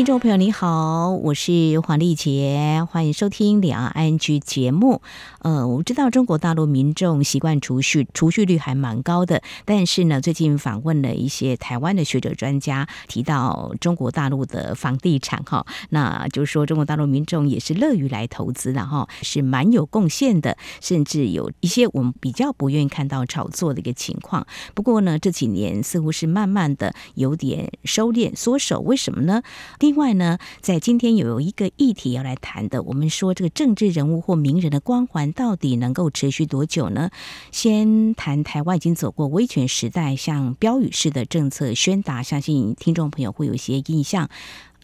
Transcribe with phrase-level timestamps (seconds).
[0.00, 5.02] 听众朋友，你好，我是黄丽杰，欢迎收听两岸 N G 节目。
[5.40, 9.42] 呃，我知道中国大陆民众习惯储蓄，储蓄率还蛮高的。
[9.66, 24.46] 但是呢，最近访问了一些台湾的学者专家，提到中国大陆的房地产哈，那就是说中国大陆民众也是乐于来投资的哈，是蛮有贡献的，甚至有一些我们比较不愿意看到炒作的一个情况。
[24.74, 29.42] 不过呢，这几年似乎是慢慢的有点收敛缩手，为什么呢？
[29.90, 37.10] 另外呢，在今天有一个议题要来谈的，我们说这个政治人物或名人的光环到底能够持续多久呢？
[37.50, 44.30] 先谈台湾已经走过威权时代，像标语式的政策宣达，相信听众朋友会有一些印象。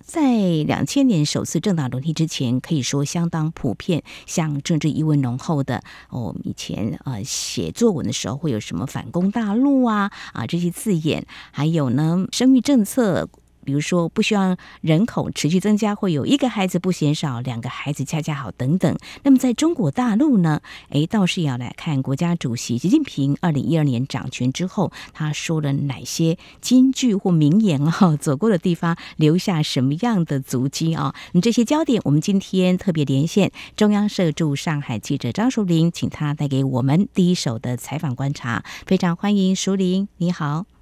[0.00, 13.28] 在两千年首次政党轮替之前，可以说相当普遍，像政治意味浓厚的哦，以前呃写作文的时候会有什么反攻大陆啊啊这些字眼，还有呢生育政策。
[13.66, 18.96] 比如说，不希望人口持续增加，会有一个孩子不嫌少，两个孩子恰恰好等等。
[19.24, 20.62] 那么在中国大陆呢？
[20.90, 28.16] 哎，倒是要来看国家主席习近平二零一二年掌权之后，他说了哪些金句或名言啊？
[28.22, 31.12] 走过的地方留下什么样的足迹啊？
[31.32, 38.64] 那这些焦点，我们今天特别连线中央社驻上海记者张淑玲，请他带给我们第一手的采访观察。
[38.86, 40.75] 非常欢迎淑玲，你好。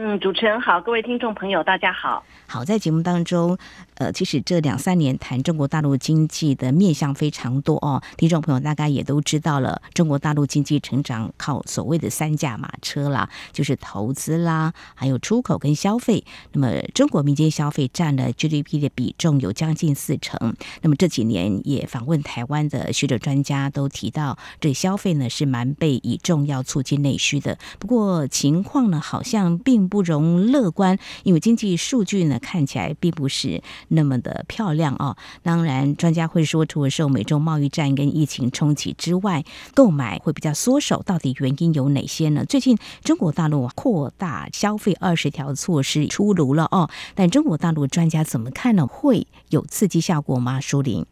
[0.00, 2.24] 嗯，主持人好，各位听众朋友，大家好。
[2.46, 3.58] 好，在节目当中，
[3.96, 8.00] 呃，其实这两三年谈中国大陆经济的面向非常多哦。
[8.16, 16.22] 听众朋友大概也都知道了，中国大陆经济成长靠所谓的三驾马车啦，就是投资啦，还有出口跟消费。
[16.52, 20.54] 那么中国民间消费占了 GDP 的比重有将近四成。
[20.80, 27.58] 那么这几年也访问台湾的学者专家都提到，这消费呢是蛮被倚重要促进内需的。
[27.80, 35.16] 不过情况呢好像并不容乐观，因为经济数据呢看起来并不是那么的漂亮哦。
[35.42, 39.44] 当然，专家会说，除了受美中贸易战跟疫情冲击之外，
[39.74, 41.02] 购买会比较缩手。
[41.06, 42.44] 到底原因有哪些呢？
[42.44, 48.86] 最近中国大陆扩大消费二十条措施出炉了哦，但中国大陆专家怎么看呢？
[48.86, 50.60] 会有刺激效果吗？
[50.60, 51.06] 舒玲，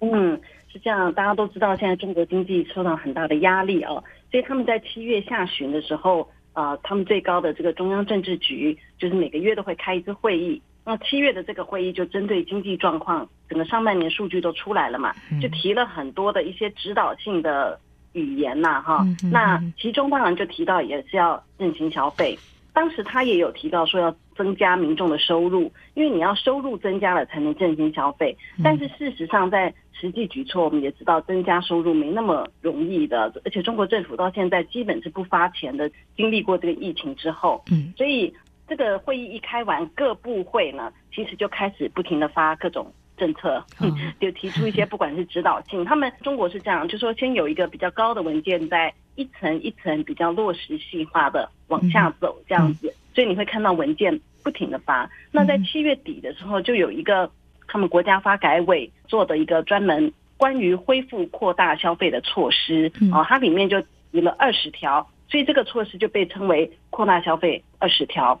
[0.00, 0.40] 嗯，
[0.72, 6.26] 是这样，大家都知道现在中国经济受到很大的压力哦，所以他们在七月下旬的时候。
[6.52, 10.60] 啊、呃，他们最高的这个中央政治局，就是每个月都会开一次会议。
[10.84, 17.78] 那七月的这个会议就针对经济状况，整个上半年数据都出来了嘛，就提了很多的一些指导性的
[18.12, 19.06] 语言呐，哈。
[19.30, 22.36] 那其中当然就提到也是要振兴消费。
[22.72, 28.36] 当时他也有提到说要增加民众的收入，因为你要收入增加了才能振兴消费。
[28.64, 35.90] 但是事实上，在实际举措，我们也知道增加收入没那么容易的，而且中国政府到现在基本是不发钱的。
[36.16, 38.34] 经历过这个疫情之后，嗯，所以
[38.66, 43.62] 这个会议一开完，各部会呢，其实就开始不停的发各种政策，
[44.18, 48.92] 就提出一些不管是指导性，他们中国是这样，就说先有一个比较高的文件在。
[49.14, 55.10] 一层一层比较落实细化的往下走，这样子，所以你会看到文件不停的发。
[55.30, 57.30] 那在七月底的时候，就有一个
[57.68, 68.40] 他们国家发改委做的一个专门关于恢复扩大消费的措施，哦，它里面就提了二十条，所以这个措施就被称为扩大消费二十条。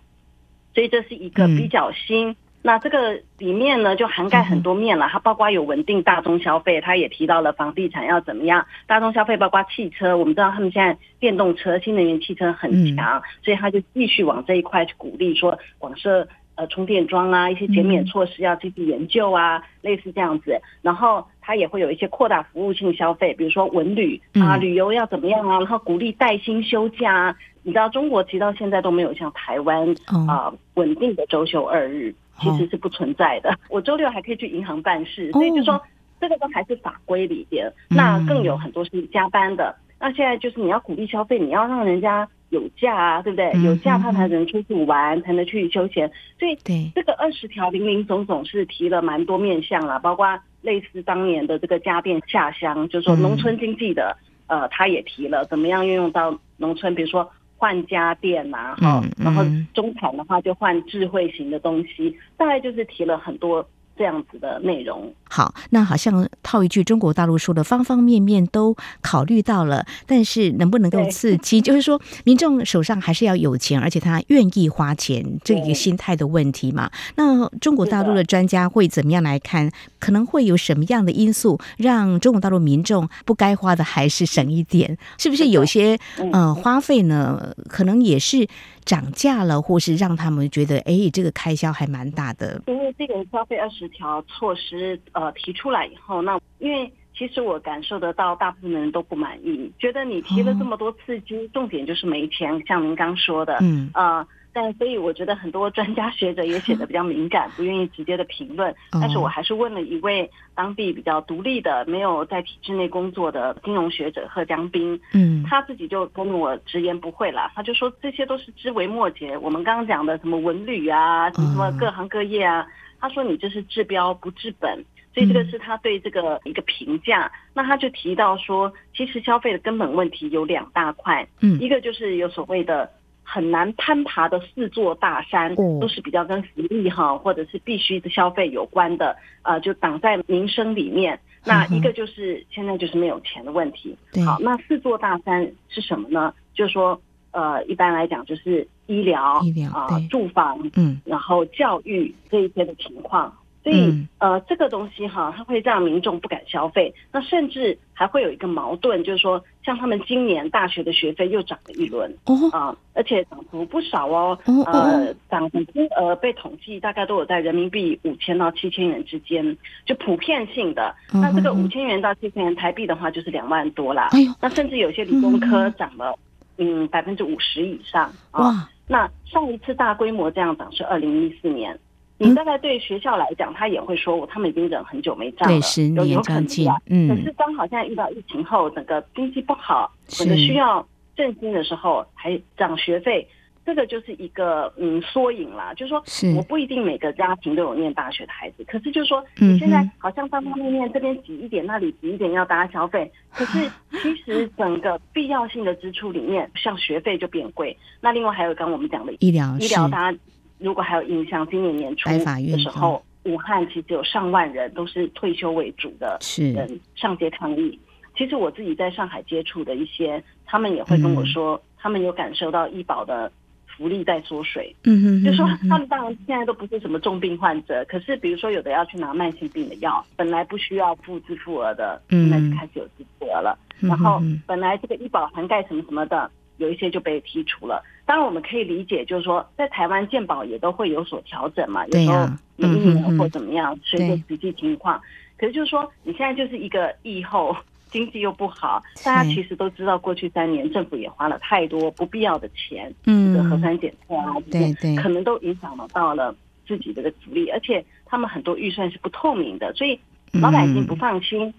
[0.74, 2.34] 所以这是一个比较新。
[2.64, 20.60] 那这个里面呢，就涵盖很多面了，它包括有稳定大宗消费，它也提到了房地产要怎么样，大宗消费包括汽车，我们知道他们现在电动车、新能源汽车很强，所以他就继续往这一块去鼓励，说广设呃充电桩啊，一些减免措施要继续研究啊，类似这样子。
[20.82, 27.36] 然后它也会有一些扩大服务性消费，比如说文旅啊，旅游要怎么样啊，然后鼓励带薪休假啊。
[27.64, 29.94] 你知道中国其实到现在都没有像台湾
[30.28, 32.12] 啊稳定的周休二日。
[32.40, 33.56] 其实是不存在的。
[33.68, 35.80] 我周六还可以去银行办事，所以就说
[36.20, 37.72] 这个都还是法规里边。
[37.88, 39.74] 那更有很多是加班的。
[40.00, 43.52] 那现在就是你要鼓励消费，你要让人家有假啊，对不对？
[43.62, 46.10] 有假他才能出去玩，才能去休闲。
[46.38, 46.56] 所以
[46.94, 54.16] 这个二十条零零总总是提了蛮多面向了，包括类似当年的这个家电下乡，就是说农村经济的，
[54.48, 57.30] 呃，他也提了怎么样运用到农村，比如说。
[57.62, 63.64] 换家电呐、啊，哈、嗯，然后中产的话就换智慧型的东西，大概就是提了很多
[63.96, 65.12] 这样子的内容。
[65.28, 76.90] 好，那好像套一句中国大陆说的，方方面面都考虑到了，但是能不能够刺激， 就是说民众手上还是要有钱，而且他愿意花钱，这一个心态的问题嘛。
[77.16, 79.70] 那中国大陆的专家会怎么样来看？
[79.98, 84.98] 可能会有什么样的因素让中国大陆民众不该花的还是省一点？
[85.16, 85.98] 是不是有些
[86.32, 87.54] 呃花费呢？
[87.68, 88.46] 可能也是
[88.84, 92.62] 涨价了，或是让他们觉得哎，这个开销还蛮大的。
[92.66, 104.18] 因为这个消费二十条措施呃提出来以后，那因为其实我感受得到，大部分的人都不满意，觉得你提了这么多刺激，重点就是没钱，像您刚说的，嗯啊。
[104.18, 108.74] 呃但所以我觉得很多专家学者也显得比较敏感，不愿意直接的评论。
[108.90, 119.36] 但是我还是问了一位当地比较独立的、没有在体制内工作的金融学者贺江斌，嗯，他自己就跟我直言不讳了，他就说这些都是枝微末节。
[119.38, 122.66] 我们刚刚讲的什么文旅啊，什么什么各行各业啊，
[123.00, 124.84] 他说你这是治标不治本，
[125.14, 127.32] 所以这个是他对这个一个评价。
[127.54, 132.90] 那他就提到说，其实消费的根本问题有两大块，嗯，一个就是有所谓的。
[133.22, 141.18] 很难攀爬的四座大山，都是比较跟福利哈，或者是必须的消费有关的，呃，就挡在民生里面。
[141.44, 143.96] 那一个就是现在就是没有钱的问题。
[144.24, 146.32] 好，那四座大山是什么呢？
[146.54, 147.00] 就是说，
[147.32, 153.32] 呃，一般来讲就是医疗、医疗啊、住房，嗯，然后教育这一些的情况。
[153.62, 156.92] 所以，呃，这个东西哈，它会让民众不敢消费。
[157.12, 162.12] 那甚至还会有一个矛盾，就是说，像他们今年大学的学费又涨了一轮，
[162.50, 164.36] 啊，而且涨幅不少哦。
[164.66, 169.56] 呃，涨幅金额被统计大概都有在人民币五千到七千元之间，
[169.86, 170.92] 就普遍性的。
[171.12, 174.08] 那这个五千元到七千元台币的话，就是两万多啦。
[174.40, 176.18] 那甚至有些理工科涨了，
[176.56, 178.68] 嗯，百分之五十以上啊。
[178.88, 181.78] 那上一次大规模这样涨是二零一四年。
[182.28, 185.60] 你大概对学校来讲，他也会说，他们已经忍很久没涨了，
[185.96, 186.76] 有有可能啊。
[186.86, 190.86] 嗯，可是刚好现在遇到疫情后，整个经济不好，可能需要
[191.16, 193.26] 振兴的时候，还涨学费，
[193.64, 195.74] 这个就是一个嗯缩影啦。
[195.74, 196.02] 就是说，
[196.36, 203.70] 我不一定每个家庭都有念大学的孩子，可是就是说，你现在好像方方面面这边挤一点，那里挤一点，要大家消费， 可是
[204.02, 207.76] 其实整个必要性的支出里面，像学费就变贵。
[208.00, 210.18] 那另外还有刚刚我们讲的医疗，医疗大家。
[210.62, 217.78] 如果还有印象，今年年初的时候，武汉其实有上万人都是退休为主的人上街抗议。
[218.16, 223.30] 其实我自己在上海接触的一些，他们也会跟我说，他们有感受到医保的
[223.66, 224.74] 福利在缩水。
[224.84, 233.58] 嗯嗯，就说他们当然现在都不是什么重病患者，可是比如说有的要去拿慢性病的药，本来不需要付自付额的，现在就开始有自付额了。
[233.80, 236.30] 然后本来这个医保涵盖什么什么的。
[236.58, 245.00] 有一些就被剔除了，当然我们可以理解，就是说在台湾健保也都会有所调整嘛，有时候每一年或怎么样，随着实际情况。
[245.36, 247.56] 可是就是说，你现在就是一个疫后
[247.90, 256.34] 经济又不好，大家其实都知道，过去三年政府也花了太多不必要的钱，嗯，这个核酸检测啊，对对，可能都影响了到了
[256.66, 259.98] 自己的福利，而且他们很多预算是不透明的，所以
[260.32, 261.52] 老百姓不放心。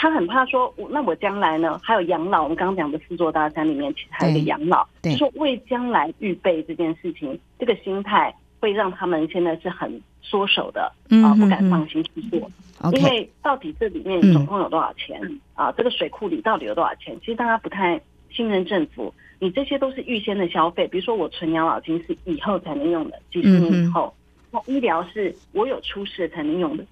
[0.00, 1.78] 他很怕说，那我将来呢？
[1.82, 10.90] 还有养老，我们刚刚讲的四座大山里面，其实还有一个养老，就是说为将来预备这件事情，这个心态会让他们现在是很缩手的
[11.22, 12.50] 啊，不敢放心去做。
[12.94, 15.20] 因为到底这里面总共有多少钱
[15.52, 15.70] 啊？
[15.72, 17.14] 这个水库里到底有多少钱？
[17.20, 18.00] 其实大家不太
[18.30, 19.12] 信任政府。
[19.38, 24.14] 你这些都是预先的消费，比如说我存养老金是以后才能用的，几十年以后，
[24.50, 26.86] 那医疗是我有出事才能用的，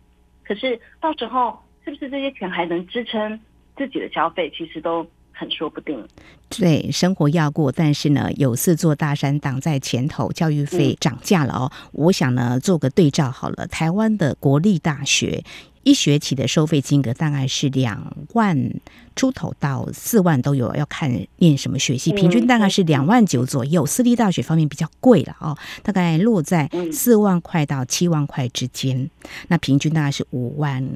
[0.44, 1.58] 可是到时候。
[1.88, 3.40] 是不是这些钱还能支撑
[3.76, 4.52] 自己的消费？
[4.54, 6.06] 其实都很说不定。
[6.50, 11.72] 对，生活要过，但是呢，有四座大山挡在前头，教育费涨价了哦。
[11.72, 15.42] 嗯、我想呢，做个对照好了，台湾的国立大学
[15.82, 18.70] 一学期的收费金额大概是两万
[19.16, 23.86] 出头到四万都有，要看念什么学系，平均大概是两万九左右。
[23.86, 29.08] 私立大学方面比较贵了哦，大概落在四万块到七万块之间，
[29.48, 30.86] 那平均大概是五万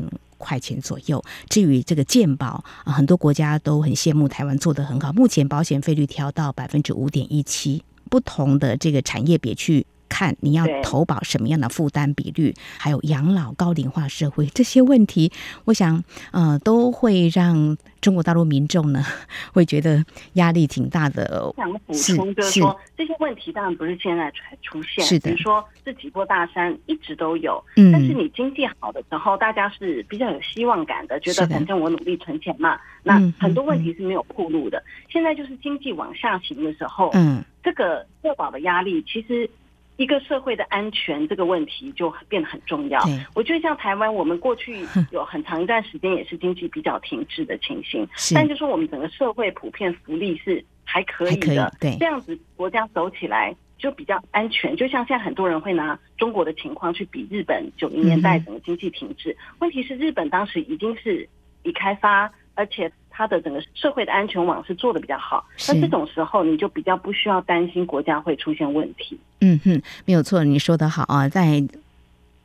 [0.43, 1.23] 块钱左右。
[1.49, 5.13] 至于这个健保啊，很多国家都很羡慕台湾做得很好。
[5.13, 15.33] 目前保险费率调到百分之五点一七，不同的这个产业别去看，你要投保什么样的负担比率，还有养老高龄化社会这些问题，
[15.65, 17.79] 我想呃都会让。
[18.03, 19.01] 中国大陆民众呢，
[19.55, 21.41] 会觉得压力挺大的。
[21.47, 25.31] 我想补充就是说，这些问题当然不是现在才出现，是的。
[25.31, 34.83] 比如说这几波大山一直都有，嗯，但是你经济好的时候，大家是比较有希望感的，觉得反正我努力存钱嘛，那很多问题是没有铺路的。
[35.09, 39.49] 现在就是经济往下行的时候，嗯，这个社保的压力其实
[39.97, 43.01] 一个社会的安全这个问题就变得很重要。
[43.35, 51.73] 我觉得像台湾，我们过去 有很长一段时间也是经济比较停滞的情形，但就是说我们整个社会普遍福利是还可以的。
[51.79, 54.75] 对，这样子国家走起来就比较安全。
[54.75, 61.29] 就像现在很多人会拿中国的情况去比日本九零年代整个经济停滞，问题是日本当时已经是
[61.63, 62.91] 已开发，而且。
[63.13, 69.19] 它的整个社会的安全网是做的比较好，那这种时候你就比较不需要担心国家会出现问题。
[69.41, 71.63] 嗯哼，没有错，你说的好啊，在。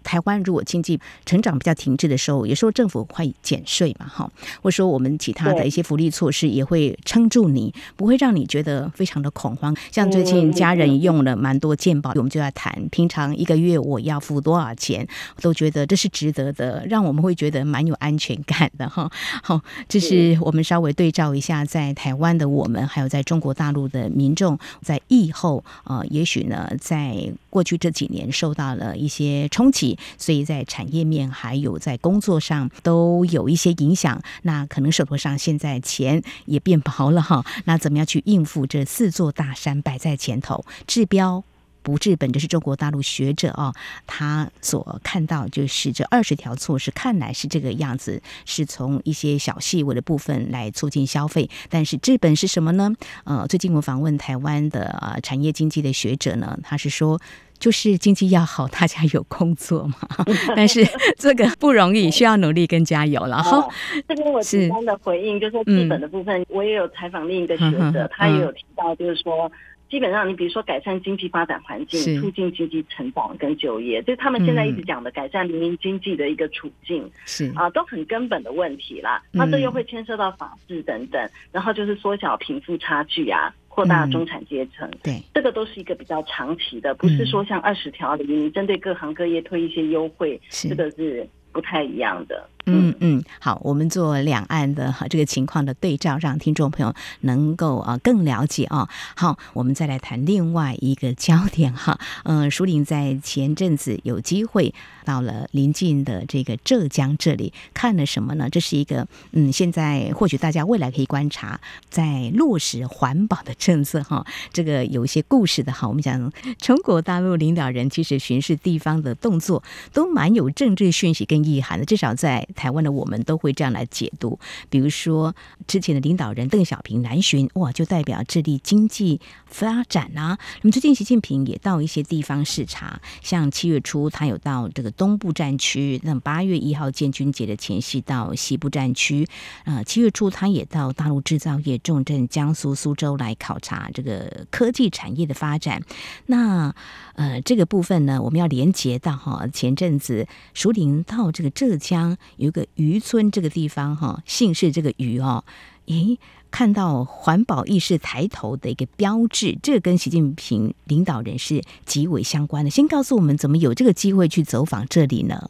[0.03, 4.29] 台湾如果经济成长比较停滞的时候，有时候政府会减税嘛，哈，
[4.61, 9.75] 或者说我们其他的一些福利措施也会撑住你，不会让你觉得非常的恐慌。
[9.91, 15.07] 像最近家人用了蛮多健保，我们就在谈，平常一个月我要付多少钱，
[15.41, 19.11] 都觉得这是值得的，让我们会觉得蛮有安全感的，哈。
[19.43, 29.86] 好，这是我们稍微对照一下，在台湾的我们，还有在中国大陆的民众，在疫后，呃，也许呢，在过去这几年受到了一些冲击。
[30.17, 40.65] 所以在产业面还有在工作上都有一些影响，那可能手头上现在钱也变薄了哈，那怎么样去应付这四座大山摆在前头？
[40.87, 41.43] 治标
[41.83, 43.73] 不治本，就是中国大陆学者啊，
[44.05, 52.91] 他所看到就是这二十条措施，看来是这个样子，是从一些小细微的部分来促进消费，但是治本是什么呢？
[53.23, 57.21] 呃，最近我访问台湾的啊产业经济的学者呢，他是说。
[57.59, 59.95] 就是经济要好，大家有工作嘛。
[60.55, 60.85] 但是
[61.17, 63.67] 这个不容易，需要努力跟加油了哈。
[64.07, 69.51] 这边我简单的回应，就是说资本的部分，我也有采访另一个学者，他也有提到，就是说，
[69.89, 77.51] 基本上你比如说改善经济发展环境，促进经济成长跟就业，就是他们现在一直讲的改善民营经济的一个处境，是。
[77.55, 79.23] 啊，都很根本的问题啦。
[79.31, 83.53] 那这又会牵涉到法治等等，然后就是缩小贫富差距啊。
[83.77, 92.47] 扩大中产阶层，嗯，对，这个都是一个比较长期的，不是说像二十条里面针对各行各业推一些优惠，这个是不太一样的。
[92.69, 98.89] 嗯嗯，好，我们做两岸的哈这个情况的对照，让听众朋友能够啊更了解啊。
[99.15, 101.97] 好，我们再来谈另外一个焦点哈。
[102.25, 104.73] 嗯， 淑铃在前阵子有机会
[105.05, 108.49] 到了邻近的这个浙江这里看了什么呢？
[108.49, 111.57] 这是一个嗯，现在或许大家未来可以观察，
[111.89, 114.27] 在落实环保的政策哈。
[114.51, 115.87] 这个有一些故事的哈。
[115.87, 122.47] 我们讲中国大陆领导人其实巡视地方的动作都蛮有政治讯息跟意涵的，至少在。
[122.55, 124.39] 台湾的我们都会这样来解读，
[124.69, 125.35] 比如说
[125.67, 130.39] 之前的领导人邓小平南巡，哇，就代表致力经济发展啊。
[130.61, 139.27] 那么最近习近平也到一些地方视察，像七月初他有到这个东部战区，那八月一号建军节的前夕到西部战区，
[139.65, 145.81] 啊，七月初他也到大陆制造业重镇江苏苏州来考察这个科技产业的发展。
[146.25, 146.73] 那
[147.17, 155.43] 呃，这个部分呢，我们要连接到哈，前阵子淑铃到这个浙江有一个渔村这个地方哈，姓氏这个渔哦，
[155.87, 156.19] 诶，
[156.51, 162.69] 看到环保意识抬头的一个标志，这个跟习近平领导人是极为相关的。
[162.69, 165.49] 先告诉我们怎么有这个机会去走访这里呢？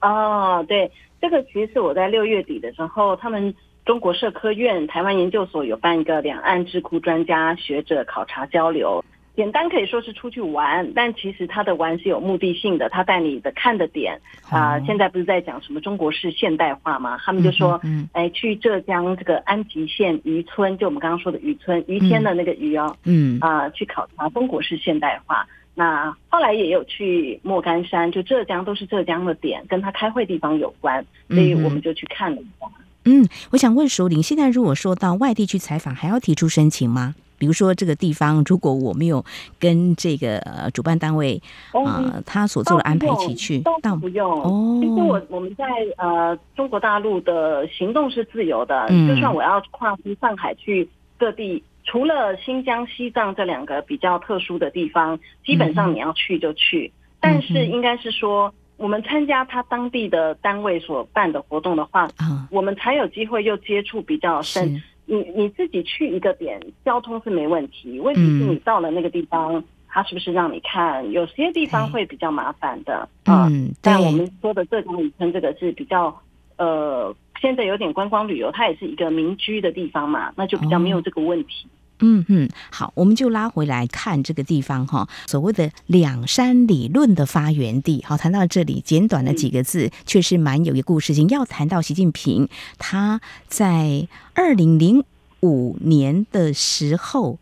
[0.00, 0.90] 哦，对，
[1.20, 3.54] 这个其实我在六月底的时候，他们
[3.86, 9.04] 中国社科院台湾研究所有办一个两岸智库专家学者考察交流。
[9.36, 12.88] 简单可以说是出去玩，但其实他的玩是有目的性的。
[12.88, 17.18] 他带你的看的点啊、呃，现在不是在讲什么中国式现代化吗？
[17.24, 17.80] 他们就说，
[18.12, 25.44] 哎，去浙江这个安吉县渔村，就我们刚刚说的渔村，于天的那个渔哦，嗯啊、呃，去考察中国式现代化。
[25.74, 32.66] 那后来也有去莫干山，就浙江都是浙江的点，跟他开会地方有关，所以我们就去看了一下。
[33.06, 37.16] 嗯，我想问淑铃，现在如果说到外地去采访，还要提出申请吗？
[37.36, 39.24] 比如说这个地方，如果我没有
[39.58, 40.40] 跟这个
[40.72, 41.40] 主办单位
[41.72, 44.42] 啊、呃，他所做的安排一起去，倒不用。
[44.42, 45.64] 哦，其实我我们在
[45.98, 50.88] 呃中国大陆的行动是自由的，嗯、就算我要跨出上海去
[51.18, 56.92] 各地，除了新疆、西藏这两个比较特殊的地方，基本上你要去就去。
[56.94, 64.82] 嗯、但是应该是说，我们参加他当地的单位所办的活动的话，嗯、我们才有机会又接触比较深。
[65.06, 68.00] 你你自己去一个点，交通是没问题。
[68.00, 71.10] 问题是你到了那个地方，嗯、他是不是让你看？
[71.12, 73.08] 有些地方会比较麻烦的。
[73.26, 76.14] 嗯，但我们说的浙江渔村这个是比较，
[76.56, 81.66] 呃，现在有点观光旅游，它也是一个民居的地方嘛，那就比较没有这个问题。
[82.00, 88.04] 嗯嗯，好，我们就拉回来看这个地方哈，所谓的两山理论的发源地。
[88.06, 91.28] 好，谈到这里，简短的几个字，确实蛮有一个故事性。
[91.28, 92.48] 要谈到习近平，
[92.78, 95.04] 他在二零零
[95.40, 97.38] 五年的时候。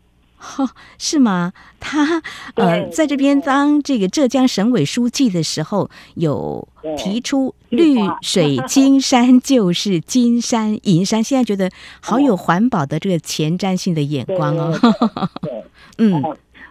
[0.57, 0.69] 哦，
[0.99, 1.53] 是吗？
[1.79, 2.21] 他
[2.55, 11.69] 呃，在这边当这个浙江省委书记的时候，有提出“绿水青山 就是金山银山”，现在觉得
[12.01, 14.77] 好有环保的这个前瞻性的眼光哦。
[15.41, 15.63] 对，
[15.97, 16.21] 嗯，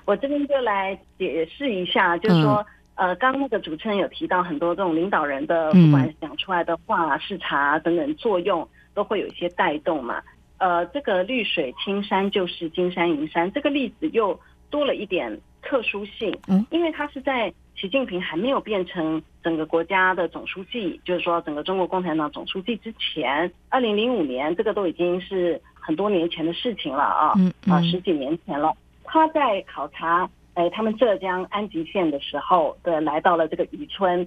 [0.04, 2.64] 我这边就来解释一下，就是说，
[2.94, 10.20] 呃，刚刚那个主持人有提到很多这种领导人的，不管讲出来的话、视察等等作用，都会有一些带动嘛。
[10.62, 14.38] 呃，这个绿水青山就是金山银山，这个例子又
[14.70, 16.32] 多了一点特殊性。
[16.46, 28.72] 嗯，因为它是在习近平还没有变成整个国家的总书记，就是说整个中国共产党总书记之前，二零零五年，这个都已经是很多年前的事情了啊，嗯，啊，十几年前了。
[29.02, 34.24] 他在考察，哎，他们浙江安吉县的时候对，来到了这个渔村，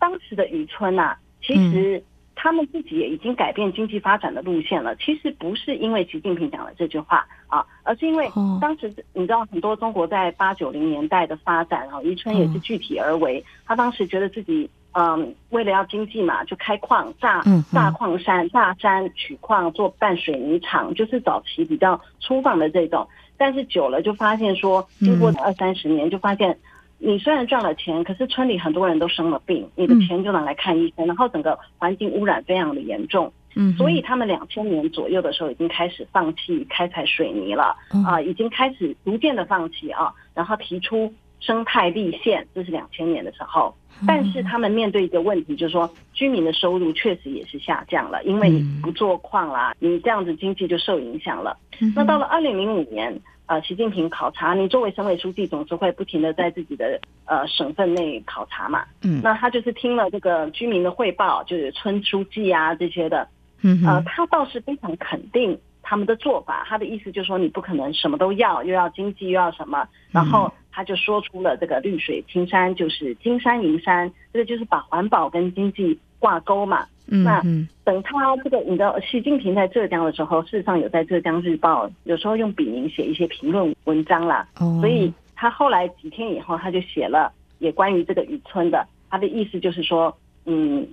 [0.00, 2.02] 当时的渔村呐，其实。
[2.38, 4.94] 他们自己也已经改变经济发展的路线了。
[4.96, 13.42] 其实不是因为习近平讲了这句话啊，而是因为当时你知道很多中国在八九零年代的发展啊，宜春也是具体而为。
[13.64, 23.08] 他当时觉得自己嗯，为了要经济嘛，就开矿、炸炸矿山、炸山取矿、做半水泥厂，就是早期比较粗放的这种。
[23.38, 26.58] 但是久了就发现说，经过二三十年就发现。
[26.98, 33.30] 你虽然赚了钱，可是村里很多人都生了病，你的钱就拿来看医生，嗯、然后整个环境污染非常的严重。
[33.54, 37.76] 嗯，所以他们两千年左右的时候已经开始放弃开采水泥了，
[38.06, 43.74] 啊、已经开始逐渐的放弃啊，然后提出生态立县，这是两千年的时候。
[44.06, 51.56] 但是他们面对一个问题，就是说居民的收入确实也是下降了，因为你不做矿啦，你这样子经济就受影响了。
[51.94, 53.20] 那到了二零零五年。
[53.46, 58.84] 呃，习近平考察，你作为省委书记，总是会不停的在自己的呃省份内考察嘛。
[59.02, 63.28] 嗯，那他就是听了这个居民的汇报，就是村书记啊这些的。
[63.62, 66.66] 嗯，呃，他倒是非常肯定他们的做法。
[66.68, 69.86] 他的意思就是说，你不可能什么都要，又要经济又要什么。
[70.10, 76.86] 然后他就说出了这个绿水青山就是金山银山，这个就是把环保跟经济挂钩嘛。
[77.08, 77.40] 嗯，那
[77.84, 84.48] 等他这个，你知道，习近平在浙江的时候，事实上有在浙江日报，有时候用笔名写一些评论文章啦。
[84.58, 90.12] 哦，所以他后来几天以后，他就写了也关于这个雨村的，他的意思就是说，
[90.46, 90.84] 嗯，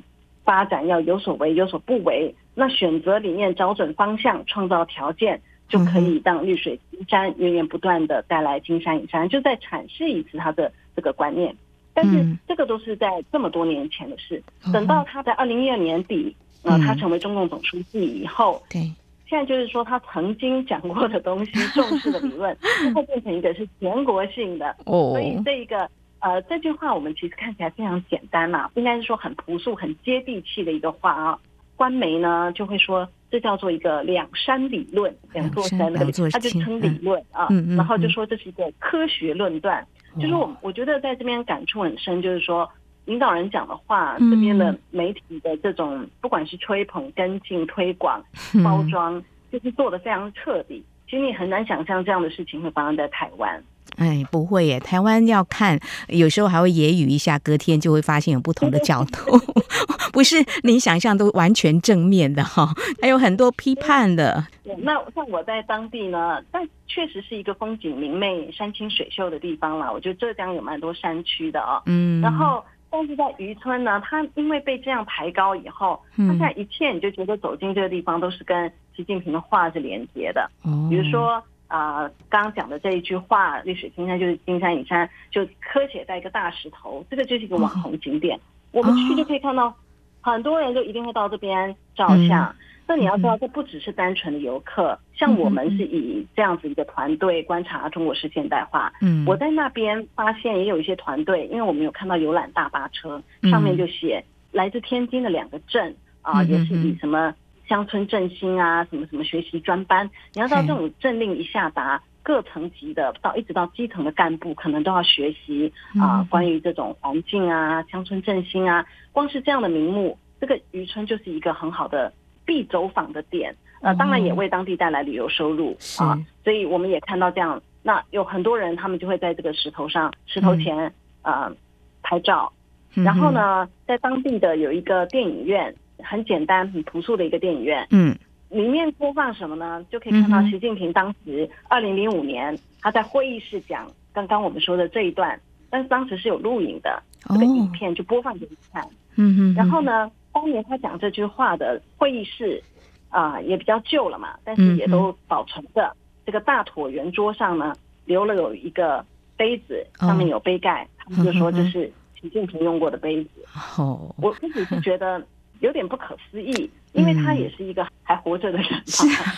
[0.44, 2.34] 发展要有所为，有所不为。
[2.54, 9.28] 那选择里面找准方向，创造条件，就可以让绿水青山源源不断的带来金山银山。
[9.28, 11.56] 就再阐释一次他的这个观念。
[11.94, 14.42] 但是这个都是在这么多年前的事。
[14.72, 18.82] 等到他在二零一二年底，呃，他成为中共总书记以后，对，
[19.28, 24.76] 现在就是说他曾经讲过的东西、重视的理论， 最后变成一个是全国性的。
[24.86, 31.40] 哦，所以这一个呃这句话，我们其实看起来非常简单嘛，应该是说很朴素、很接地气的一个话啊。
[31.76, 36.00] 官媒呢就会说这叫做一个两山理论，两座山的，
[36.32, 39.86] 他就称理论啊，然后就说这是一个科学论断。
[40.20, 42.70] 就是我，我觉得在这边感触很深，就是说，
[43.06, 48.24] 领导人讲的话，这边的媒体的这种，不管是吹捧、跟进、推广、
[48.64, 50.84] 包装，就是做的非常彻底。
[51.10, 53.64] 其实你很难想象这样的事情会发生在台湾。
[54.04, 54.80] 哎，不会耶！
[54.80, 59.40] 台湾要看，有时候还会揶揄一下，隔天就会发现有不同的角度，
[60.12, 62.70] 不是你想象都完全正面的哈，
[63.02, 64.46] 还有很多批判的。
[64.80, 69.92] 那像我在当地呢，但确实是一个风景明媚、山清水秀的地方啦。
[69.92, 71.82] 我觉得浙江有蛮多山区的啊、哦。
[71.86, 72.22] 嗯。
[72.22, 80.50] 然后，但是在渔村呢，它因为被这样抬高以后，它现在一切你就觉得走进这个地方都是跟习近平的话是连接的。
[80.66, 80.90] 嗯。
[80.90, 81.42] 比如说。
[81.74, 88.38] 啊、呃，刚刚讲的这一句话，绿水青山就是金山银山，就刻写在一个大石头，这个就是一个网红景点。
[88.38, 88.42] 哦、
[88.74, 89.74] 我们去就可以看到，
[90.22, 92.56] 很多人就一定会到这边照相。
[92.86, 98.94] 那、嗯、你要知道，这不只是单纯的游客，嗯、像我们是以这样子一个团队观察中国式现代化。
[99.02, 107.34] 嗯，我在那边发现也有一些团队，因为我们有看到游览大巴车，上面就写来自天津的两个镇啊、呃，也是以什么。
[107.68, 122.12] 乡村振兴啊，什么什么学习专班，你要知道这种政令一下达，各层级的到一直到基层的干部，可能都要学习啊、呃，关于这种环境啊、乡村振兴啊，光是这样的名目，这个渔村就是一个很好的
[122.46, 123.56] 必走访的点。
[123.82, 130.78] 呃，当然也为当地带来旅游收入啊，所以我们也看到这样，那有很多人他们就会在这个石头上、石头前
[131.22, 131.56] 啊、呃、
[132.02, 132.52] 拍照，
[132.94, 135.74] 然后呢，在当地的有一个电影院。
[136.04, 138.16] 很简单、很朴素的一个电影院，嗯，
[138.50, 139.84] 里面播放什么呢？
[139.90, 145.40] 就可以看到习近平当时二零零五年他在会议室讲刚刚我们说的这一段，
[145.70, 148.88] 但是当时是有录影的，这个影片就播放给你看。
[149.16, 149.54] 嗯哼。
[149.56, 152.62] 然后呢，当年他讲这句话的会议室
[153.10, 155.96] 啊、呃、也比较旧了嘛，但是也都保存着。
[156.26, 157.74] 这个大椭圆桌上呢，
[158.06, 163.30] 留了有一个杯子，上面有杯盖，他们就说这是习近平用过的杯子。
[163.78, 165.22] 哦，我自己是觉得
[165.64, 168.72] 有点不可思议，因为他也是一个还活着的人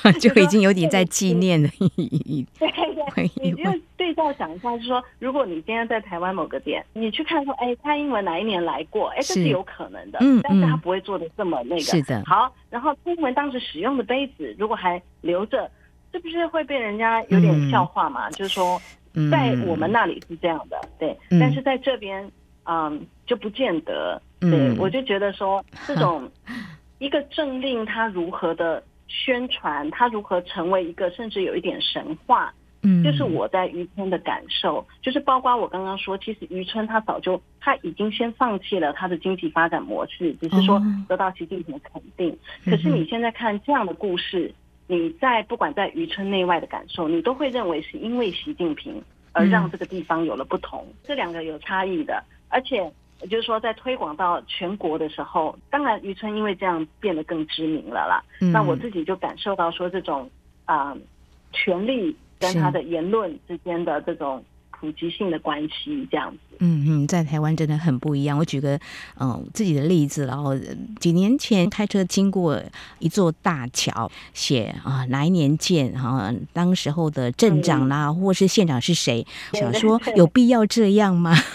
[0.03, 1.69] 嘛， 就已经有点在纪念了。
[2.59, 2.69] 对
[3.15, 3.63] 对，你就
[3.95, 9.07] 对照想一下，就是说，如果你今天在台湾某个点，你去看说，哎，蔡英文哪一年来过？
[9.09, 11.81] 哎，这是有可能的，嗯但是他不会做的这么那个。
[11.81, 12.23] 是的。
[12.25, 15.69] 好，然后蔡英文当时使用的杯子，如果还留着。
[16.11, 18.29] 是不是会被人家有点笑话嘛？
[18.29, 18.81] 嗯、就是说，
[19.29, 22.31] 在我们那里是这样的，对，嗯、但是在这边，
[22.63, 24.21] 嗯，就不见得。
[24.49, 26.29] 对，嗯、我就觉得说，这种
[26.99, 32.53] 一个政令，它如何的宣传，它如何成为一个甚至有一点神话，
[32.83, 42.31] 嗯，就是我在渔村的感受，就是包括我刚刚说，其实渔村它早就它已经先放弃了它的经济发展模式，只是说得到习近平的肯定。
[42.31, 44.53] 哦、可是你现在看这样的故事。
[44.87, 52.23] 你在不管在渔村内外的感受，你都会认为是因为习近平而让这个地方有了不同，嗯、这两个有差异的。
[52.49, 52.93] 而且
[53.29, 58.23] 就是说，在推广到全国的时候，当然渔村因为这样变得更知名了啦。
[58.41, 60.29] 嗯、那我自己就感受到说，这种
[60.65, 60.97] 啊、呃，
[61.51, 64.43] 权力跟他的言论之间的这种。
[64.79, 68.37] 普及性的关系这样子，嗯嗯，在台湾真的很不一样。
[68.37, 68.75] 我举个
[69.17, 70.55] 嗯、呃、自己的例子，然后
[70.99, 72.61] 几年前开车经过
[72.99, 79.25] 一座大桥，写啊哪一年建啊，当时候的镇长啦，嗯、或是县长是谁？
[79.53, 81.35] 想说有必要这样吗？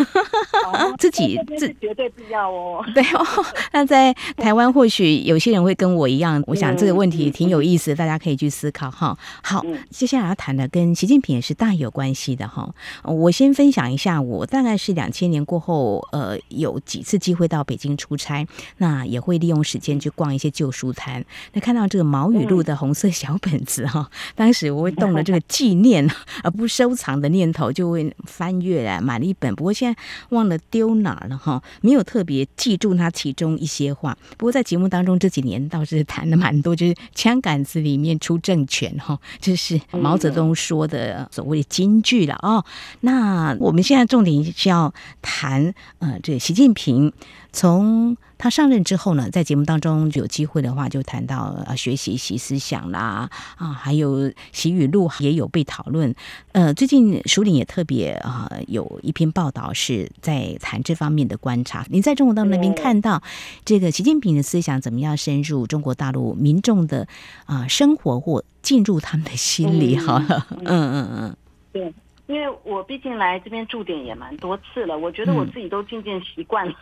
[0.99, 2.85] 自己自绝对必要哦。
[2.95, 3.25] 对哦，
[3.73, 9.17] 那在台湾或许有些人会跟我一样，我想这个问题挺有意思，大家可以去思考哈。
[9.43, 12.73] 好，接下来要谈的跟习近平也是大有关系的哈。
[13.11, 18.47] 我先分享一下，我大概是两千年过后，呃，有几次机会到北京出差，
[18.79, 21.25] 那也会利用时间去逛一些旧书摊。
[21.53, 26.09] 那看到这个毛语录的红色小本子哈，当时我会动了这个纪念
[26.43, 29.53] 而不收藏的念头，就会翻阅来买了一本。
[29.55, 34.17] 不过现在忘了丢哪儿了哈，没有特别记住它其中一些话。
[34.37, 42.65] 不过在节目当中这几年倒是谈了蛮多，就是枪杆子里面出政权哈，这是毛泽东说的所谓的金句了哦。
[43.01, 47.13] 那我们现在重点是要谈，呃，这个习近平
[47.53, 56.15] 从他上任之后呢，在节目当中有机会的话，就谈到呃学习习思想啦，啊，还有习语录也有被讨论。
[56.53, 61.87] 呃，最近署领也特别啊、呃、有一篇报道是在谈这方面的观察。
[61.89, 63.23] 你在中国大陆那边看到
[63.65, 67.09] 这个习近平的思想怎么样深入中国大陆民众的
[67.47, 69.97] 啊、呃、生活或进入他们的心里？
[69.97, 71.37] 好了，嗯嗯嗯，
[71.73, 71.95] 对。
[72.31, 76.75] 因为我毕竟来这边驻点也蛮多次了，我觉得我自己都渐渐习惯了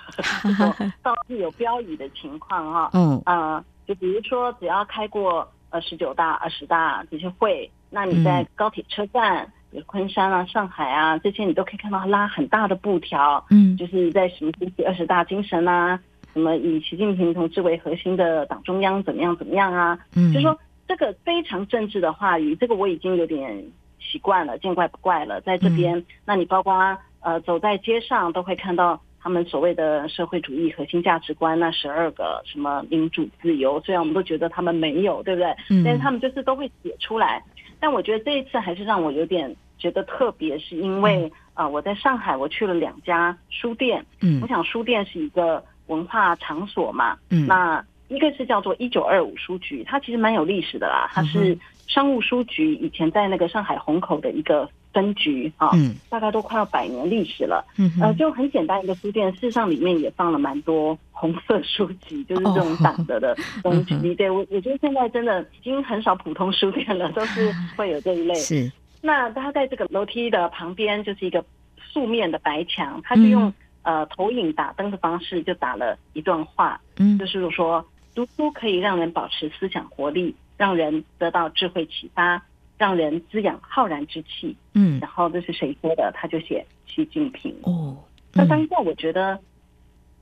[1.02, 2.90] 到处 有标语的情况哈。
[2.92, 14.52] 嗯呃，就比如说只要开过呃十九大、二十大这些会，那你在高铁车站，比如昆山啊、上海啊这些，你都可以看到拉很大的布条，嗯，就是在什么
[14.86, 15.98] “二十大精神”啊，
[16.34, 23.64] 什么以习近平同志为核心的党中央怎么样怎么样啊，嗯，就说这个非常政治的话语，这个我已经有点。
[24.10, 25.40] 习惯了，见怪不怪了。
[25.42, 35.50] 在这边，嗯、那你包括呃，走在街上都会看到他们所谓的社会主义核心价值观那十二个什么民主自由，虽然我们都觉得他们没有，对不对？
[35.68, 37.42] 嗯、但是他们就是都会写出来。
[37.80, 44.04] 但我觉得这一次还是让我有点觉得特别，是因为啊、嗯呃，我在上海我去了两家书店。
[44.20, 47.18] 嗯，我想书店是一个文化场所嘛。
[47.30, 51.58] 嗯，那一个是叫做一九二五书局，它其实蛮有历史的啦，它是。
[51.88, 57.64] 嗯商务书局以前在那个上海虹口的一个分局啊，嗯，大概都快要百年历史了。
[57.78, 63.94] 嗯，呃，就很简单一个书店，事实上里面也放了蛮多红色书籍，就是这种挡着的东西。
[63.94, 68.34] 哦、对我，我觉得现在真的已经很少普通书店了，都是会有这一类。
[68.34, 68.70] 是，
[69.00, 71.42] 那他在这个楼梯的旁边就是一个
[71.80, 73.48] 素面的白墙，他就用、
[73.82, 77.82] 嗯、呃投影打灯的方式就打了一段话，嗯，就是说
[78.14, 80.34] 读书可以让人保持思想活力。
[80.58, 82.42] 让人得到智慧启发，
[82.76, 84.54] 让人滋养浩然之气。
[84.74, 86.12] 嗯，然后这是谁说的？
[86.14, 87.56] 他就写习近平。
[87.62, 87.96] 哦，
[88.34, 89.38] 那当下我觉得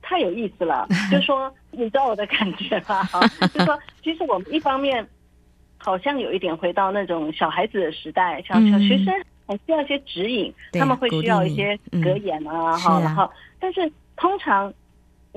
[0.01, 0.87] 太有意思了。
[1.11, 3.03] 就说 你知道我的感觉吧？
[3.53, 5.05] 就说其实我们一方面
[5.77, 9.13] 好像有一点回到那种小孩子的时代，小小学生
[9.47, 14.71] 还需要一些指引，他们会需要一些格言啊，哈，然后但是通常。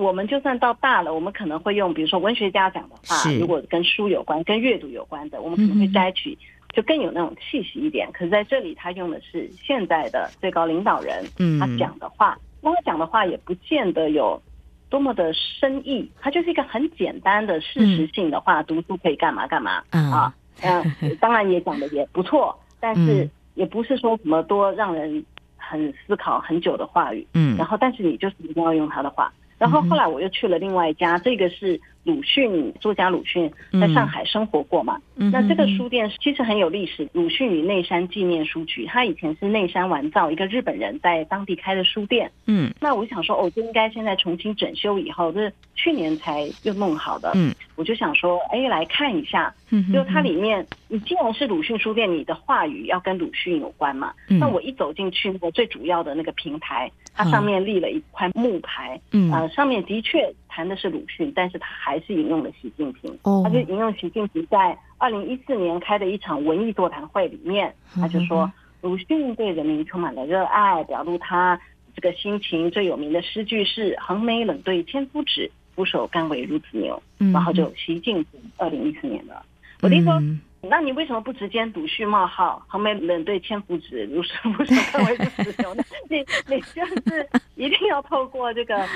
[0.00, 6.36] 我们就算到大了，我们可能会用，比如说文学家讲的话，如果跟书有关、跟阅读有关的，我们可能会摘取，
[6.72, 8.08] 就更有那种气息一点。
[8.08, 11.24] 嗯、可是在这里，他用的是现在的最高领导人，
[11.60, 14.40] 他讲的话，那、嗯、他讲的话也不见得有
[14.88, 20.82] 多么的深意，他就是一个很简单的事实性的话，嗯、读书可以干嘛干嘛、嗯、啊，嗯，
[21.20, 25.22] 当然也讲的也不错，但是也不是说什么多让人
[25.56, 29.30] 很思考很久的话语，嗯，然后但是你就是一定要用他的话。
[29.60, 34.98] 然后后来我又去了另外一家，这个是鲁迅作家鲁迅在上海生活过嘛。
[35.16, 42.30] 嗯、那这个书店其实很有历史，鲁迅与内山纪念书局，他以前是内山完造一个日本人在当地开的书店。
[42.46, 47.32] 嗯，那我想说，哦，这应该现在重新整修以后，这是去年才又弄好的。
[47.34, 49.54] 嗯，我就想说，哎，来看一下。
[49.68, 54.12] 嗯，就它里面，你既然是鲁迅书店，你的话语要跟鲁迅有关嘛。
[54.28, 56.90] 嗯，那我一走进去，那个最主要的那个平台。
[57.14, 63.10] 它上面立了一块木牌，嗯，呃，上面的确谈的是鲁迅，但是他还是引用了习近平。
[63.22, 68.50] 哦，他就引用习近平在二零一四年开的一场文艺座谈会里面，他就说
[68.82, 71.58] 鲁迅对人民充满了热爱，表露他
[71.94, 77.02] 这个心情最有名的诗句是“横眉冷对千夫指，俯首甘为孺子牛”。
[77.32, 79.42] 然后就习近平二零一四年的，
[79.80, 80.20] 我听说。
[80.62, 85.82] 那你为什么不直接鲁迅冒号横眉冷对千夫指，如是不是更为孺子牛呢？
[86.08, 88.86] 你你就是一定要透过这个，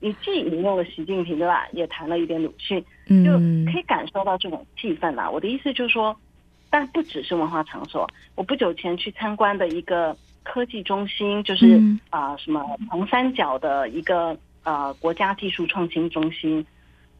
[0.00, 1.68] 你既引用了习近平对吧？
[1.72, 2.84] 也谈了一点鲁迅，
[3.24, 3.32] 就
[3.70, 5.30] 可以感受到这种气氛啦。
[5.30, 6.16] 我的意思就是说，
[6.68, 8.10] 但不只是文化场所。
[8.34, 16.66] 我不久前去参观的一个科技中心，就是啊、呃、什么长三角的一个呃国家技术创新中心。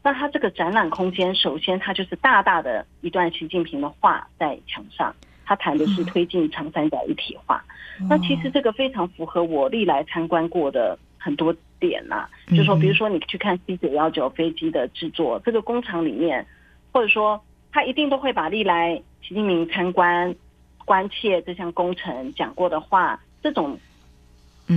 [0.05, 5.11] 那它这个展览空间，首先它就是大大的一段习近平的话在墙上，
[5.43, 7.65] 他谈的是推进长三角一体化。
[7.99, 16.45] 嗯、那其实这个非常符合我历来参观过的很多点呐、啊，嗯、就说比如说你去看 C 九幺九飞机的制作，这个工厂里面，
[16.91, 20.35] 或者说他一定都会把历来习近平参观
[20.85, 23.79] 关切这项工程讲过的话，这种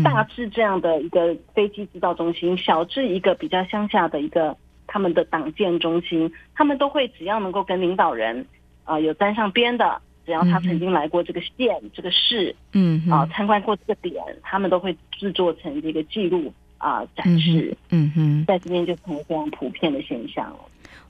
[0.02, 4.56] 大致这样的一个飞机制造中心，小至一个比较乡下的一个。
[4.88, 8.44] 他们的党建中心，他们都会只要能够跟领导人
[8.82, 20.58] 啊、呃、有沾上边的，只要他曾经来过这个县、嗯、这个市，嗯啊参观过这个点，他们都会制作成这个记录啊、呃、展示，嗯哼，在这边就成为非常普遍的现象了。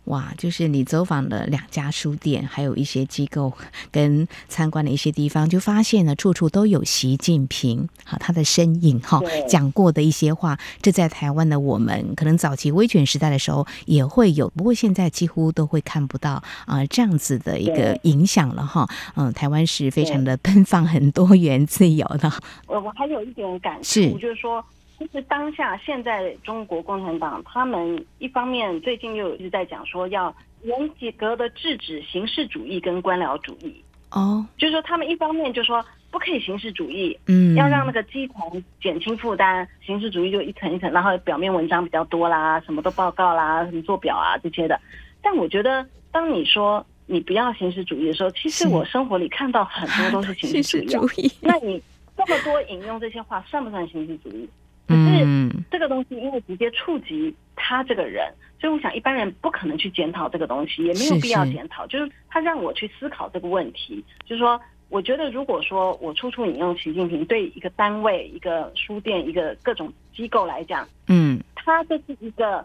[0.08, 3.52] 哇，就是你走访了两家书店，还有一些机构
[3.90, 18.88] 跟参观的一些地方，就发现呢，处处都有习近平哈他的身影哈，讲过的一些话，这在台湾的我们可能早期威权时代的时候也会有，不过现在几乎都会看不到啊这样子的一个影响了哈。
[19.14, 22.32] 嗯，台湾是非常的奔放、很多元、自由的。
[22.66, 24.64] 我我还有一点感触，就是说。
[24.98, 44.80] 其实当下现在中国共产党他们一方面最近又一直在讲说要严格的制止形式主义跟官僚主义哦，就是说他们一方面就说不可以形式主义，嗯，要让那个基层减轻负担，形式主义就一层一层，然后表面文章比较多啦，什么都报告啦，什么做表啊这些的。
[45.22, 51.30] 但我觉得当你说你不要形式主义的时候，其实我生活里看到很多都是形式主义。
[51.42, 51.80] 那你
[52.16, 54.48] 这么多引用这些话，算不算形式主义？
[54.88, 61.86] 可是这个东西因为直接触及他这个人，所以我想一般人不可能去检讨这个东西，也没有必要检讨。
[61.86, 72.64] 就是他让我去思考这个问题，就是说，我觉得如果说我处处引用习近平，对一个单位、一个书店、一个各种机构来讲，嗯，他这是一个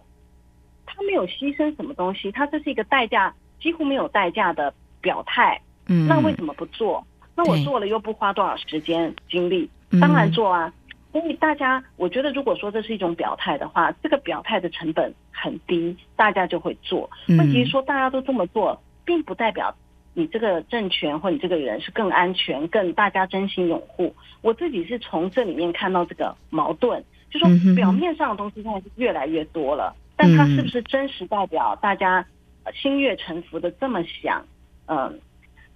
[0.85, 5.59] 他没有牺牲什么东西，他这是一个代价几乎没有代价的表态。
[5.87, 7.05] 嗯，那为什么不做？
[7.35, 10.71] 那我做了又不花多少时间精力，当然做啊。
[11.13, 17.07] 所以大家，我觉得如果说这是一种表态的话，这个表态的成本很低，大家就会做。
[17.27, 19.75] 问题是说大家都这么做，并不代表
[20.15, 24.15] 你这个政权或你这个人是更安全、更大家真心拥护。
[24.41, 32.25] 我自己是从这里面看到这个矛盾，就说表面上的东西现在是越来越多了，但它是不是真实代表大家
[32.73, 34.43] 心悦诚服的这么想？
[34.87, 35.19] 嗯。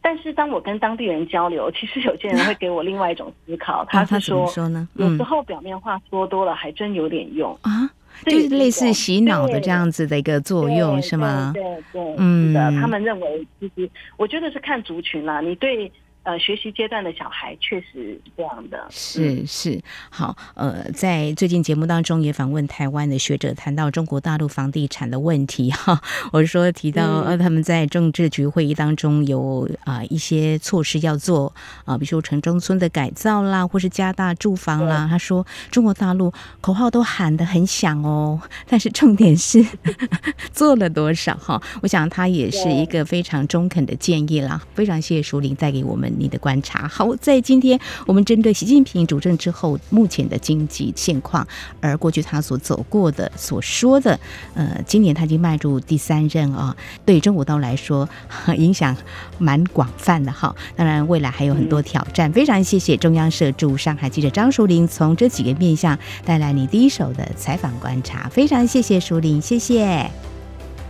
[0.07, 4.87] 但是当我跟当地人交流， 其实有些人会给我另外一种思考，他是说，啊、说呢？
[4.93, 7.91] 有时候表面话说多了，还真有点用啊，
[8.25, 11.51] 就是类似洗脑的这样子的一个作用，是吗？
[11.53, 15.91] 对对，对，嗯，是的，他们认为，其实我觉得是看族群啦，你对。
[16.27, 20.35] 呃，学习阶段的小孩确实是这样的，是是好。
[20.55, 26.01] 呃，在最近节目当中也访问台湾的学者，谈到中国大陆房地产的问题哈。
[26.33, 31.47] 我是说提到呃，他们在政治局会议当中有啊、呃、一些措施要做
[31.85, 35.07] 啊、呃，比如说城中村的改造啦，或是加大住房啦。
[35.09, 38.37] 他说中国大陆口号都喊得很响哦，
[38.67, 39.65] 但是重点是
[40.51, 41.63] 做了多少哈？
[41.81, 44.61] 我想他也是一个非常中肯的建议啦。
[44.75, 46.16] 非常谢谢淑玲带给我们。
[46.17, 46.87] 你的观察。
[46.87, 51.47] 好，在今天我们针对习近平主政之后目前的经济现况，
[51.79, 54.19] 而过去他所走过的、所说的，
[54.53, 56.75] 呃，今年他已经迈入第三任啊，
[57.05, 58.07] 对中国大陆来说
[58.55, 58.95] 影响
[59.37, 60.55] 蛮广泛的哈。
[60.75, 62.31] 当然，未来还有很多挑战。
[62.31, 68.27] 非常谢谢中央社驻上海记者张淑玲，从这几个面向带来你第一手的采访观察。
[68.29, 70.09] 非常谢谢淑玲，谢谢，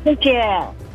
[0.03, 0.86] 谢谢。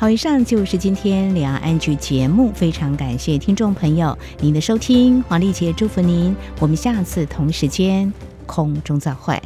[0.00, 8.12] 好，以上就是今天两岸安居节目，非常感谢听众朋友您的收听，黄丽杰祝福您，我们下次同时间
[8.46, 9.42] 空中再会。